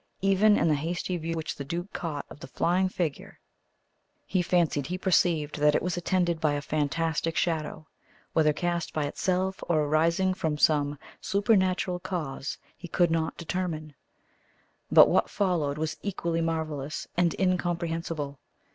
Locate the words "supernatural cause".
11.19-12.57